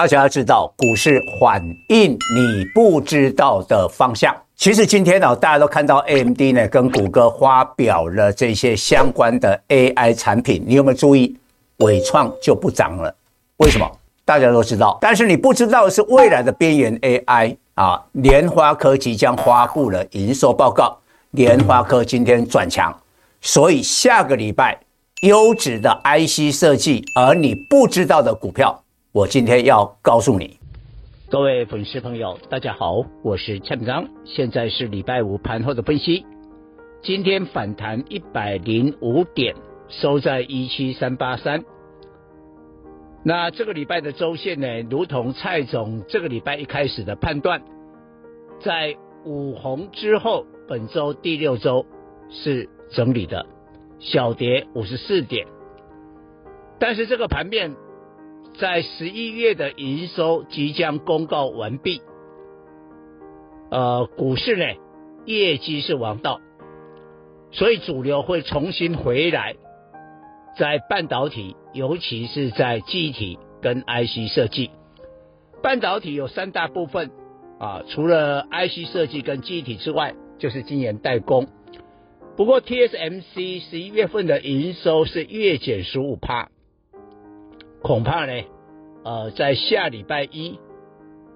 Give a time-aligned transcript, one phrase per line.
[0.00, 4.34] 大家要知道，股市反映你不知道的方向。
[4.56, 11.36] 其实今天呢，大家都看到 AMD 呢跟谷歌发表了这些相关的 AI 产品，你有没有注意？
[11.80, 13.14] 纬创就不涨了，
[13.58, 13.86] 为什么？
[14.24, 20.96] 大家都知道，但是你不知道的是未来的边缘 AI 啊，联发科即将发布了营收报告，
[21.32, 22.90] 联发科今天转强，
[23.42, 24.80] 所以下个礼拜
[25.24, 28.82] 优质的 IC 设计，而你不知道的股票，
[29.12, 30.60] 我今天要告诉你。
[31.28, 36.24] 各位粉丝朋友，大家好，我是蔡明彰，现在是礼拜五盘后的分析，
[37.02, 39.56] 今天反弹一百零五点。
[39.88, 41.64] 收在一七三八三。
[43.24, 47.60] 那这个礼拜的周线呢，如同蔡总这个礼拜一开始的判断，
[48.60, 51.84] 在五红之后，本周第六周
[52.30, 53.44] 是整理的，
[53.98, 55.48] 小跌五十四点。
[56.78, 57.74] 但是这个盘面
[58.60, 62.02] 在十一月的营收即将公告完毕，
[63.70, 64.66] 呃，股市呢
[65.24, 66.40] 业绩是王道，
[67.52, 69.56] 所以主流会重新回来。
[70.58, 74.70] 在半导体，尤其是在记忆体跟 IC 设计，
[75.62, 77.10] 半导体有三大部分
[77.58, 81.46] 啊，除了 IC 设计跟记忆体之外，就是晶圆代工。
[82.36, 86.48] 不过 TSMC 十一月份的营收是月减十五趴，
[87.82, 88.42] 恐怕呢，
[89.04, 90.58] 呃，在下礼拜一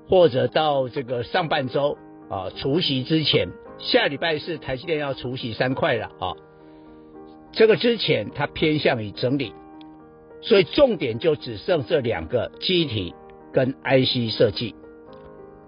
[0.08, 1.96] 或者到这个上半周
[2.28, 6.34] 啊，除夕之前，下礼拜四台积电要除夕三块了啊。
[7.52, 9.54] 这个之前它偏向于整理，
[10.42, 13.14] 所以重点就只剩这两个机体
[13.52, 14.74] 跟 IC 设计。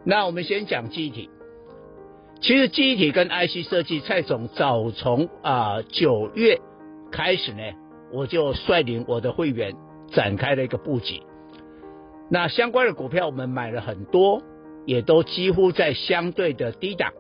[0.05, 1.31] 那我们先讲机体，
[2.41, 6.61] 其实记忆体跟 IC 设计，蔡总早从啊九月
[7.11, 7.63] 开始呢，
[8.13, 9.75] 我就率领我的会员
[10.11, 11.23] 展开了一个布局。
[12.31, 14.43] 那相关的股票我们买了很多，
[14.85, 17.13] 也都几乎在相对的低档。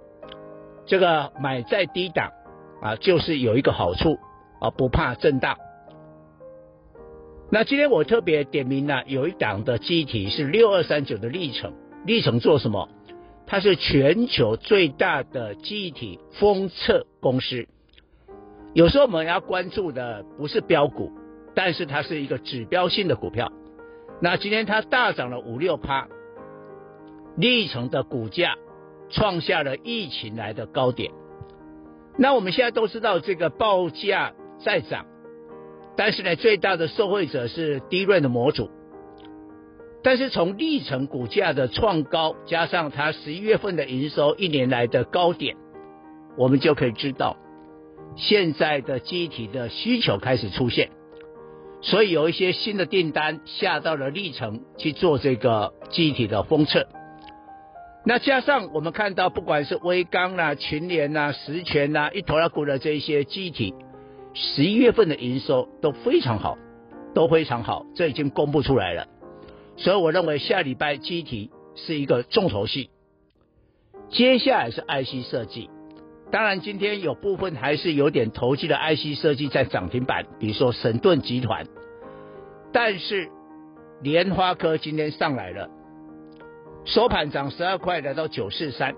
[0.86, 2.32] 这个买在低档
[2.80, 4.18] 啊，就是有一个好处。
[4.58, 5.58] 啊，不怕震荡。
[7.50, 11.74] 那今天我特别点名了，有一档的记忆体是六二三九的历程，
[12.06, 12.88] 历程做什么？
[13.46, 17.68] 它是全球最大的记忆体封测公司。
[18.72, 21.12] 有时候我们要关注的不是标股，
[21.56, 23.50] 但是它是一个指标性的股票。
[24.22, 26.06] 那今天它大涨了五六趴，
[27.36, 28.54] 力成的股价
[29.10, 31.10] 创下了疫情来的高点。
[32.16, 34.32] 那我们现在都知道这个报价。
[34.58, 35.04] 在涨，
[35.98, 38.70] 但是呢，最大的受惠者是低润的模组。
[40.02, 45.56] 但是从力成股价的创高，加上它十一月份的营收一年来的高点，
[46.38, 47.36] 我们就可以知道，
[48.16, 50.88] 现在的记忆体的需求开始出现，
[51.86, 56.88] 所以有一些新的订单下到了力成去做这个机体的封测。
[58.04, 63.72] 那加上我们看到，不管是威刚啦、群联啦、石泉啦、一头拉股的这些机体。
[64.34, 66.58] 十一月份的营收都非常好，
[67.14, 69.06] 都非常好，这已经公布出来了。
[69.76, 72.90] 所以我认为下礼拜机体是一个重头戏。
[74.10, 75.70] 接下来是 IC 设计，
[76.30, 81.66] 当然今天有部分还是有点投机的 IC 设计在涨停板，比如说神盾集团。
[82.72, 83.28] 但是
[84.02, 85.70] 莲花科今天上来了，
[86.84, 88.94] 收盘涨十二块，来到九四三。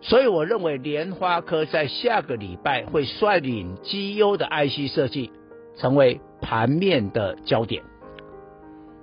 [0.00, 5.30] 所以我认为莲花科在下个礼拜会率领绩优的 IC 设计
[5.76, 7.84] 成为盘面的焦点。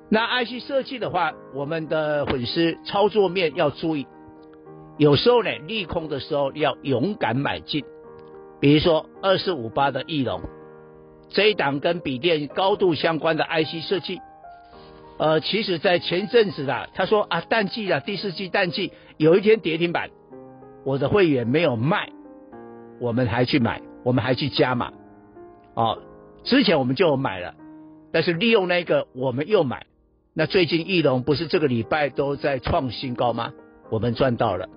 [0.09, 4.07] 那 IC 设计的话，我们的粉丝操作面要注意，
[4.99, 7.85] 有时候呢利空的时候要勇敢买进。
[8.59, 10.41] 比如说二四五八的翼龙，
[11.29, 14.19] 这一档跟笔电高度相关的 IC 设计，
[15.17, 20.09] 呃，其实在前阵子啊，他说啊淡季啊第四季淡季，有一天跌停板。
[20.83, 22.09] 我的会员没有卖，
[22.99, 24.91] 我们还去买，我们还去加码，
[25.75, 25.99] 哦，
[26.43, 27.55] 之前我们就买了，
[28.11, 29.85] 但是利用那个我们又买，
[30.33, 33.53] 那最近翼龙不是这个礼拜都在创新高吗？
[33.89, 34.67] 我们赚到了，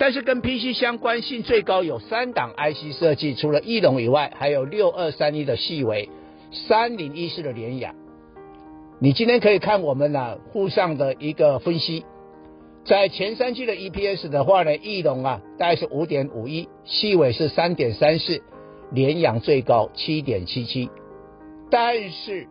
[0.00, 6.08] 但是跟 PC 相关性最高有三档 IC 设计，除了翼龙以外，还有六二三一的细微，
[6.50, 7.94] 三零一四的联亚，
[8.98, 12.06] 你今天可以看我们呢沪上的一个分析。
[12.82, 18.42] 在前三季的 EPS 的话呢，翼龙啊大概是五点五一，细微是三点三四，
[18.90, 20.88] 联阳最高七点七七，
[21.70, 22.46] 但是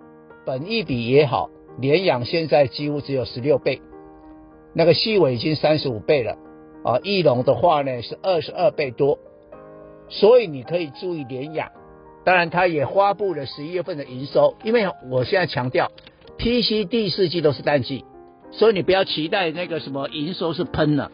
[0.46, 1.50] 本益比也好，
[1.80, 3.82] 联阳现在几乎只有十六倍，
[4.76, 6.38] 那个细微已经三十五倍了
[6.84, 9.20] 啊，翼龙的话呢是二十二倍多，
[10.08, 11.72] 所以你可以注意联阳，
[12.24, 15.92] 当然它也发布了十一月份的营收，因为我现在强调
[16.38, 18.06] ，PC 第四季都是淡季。
[18.52, 21.12] 所以你不要期待那个什么营收是喷了。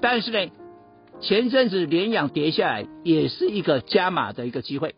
[0.00, 0.52] 但是呢，
[1.20, 4.94] 前阵子联阳跌下来，也是一个加码的一个机会。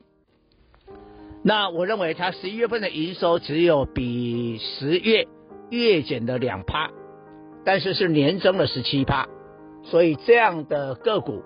[1.43, 5.26] 那我认为它十一月份的营收只有比十月
[5.70, 6.90] 月减的两趴，
[7.64, 9.26] 但是是年增了十七趴，
[9.84, 11.43] 所以这样的个股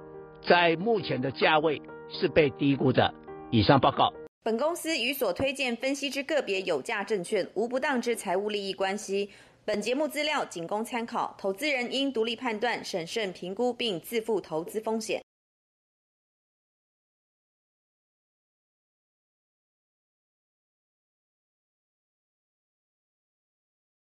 [0.46, 3.12] 在目前的价位是被低估的。
[3.50, 4.12] 以上报告。
[4.42, 9.28] 本公司与所推荐分析之个别有价证券无不当之财务利益关系。
[9.64, 15.20] 本节目资料仅供参考，投资人应独立判断、审慎评估并自负投资风险。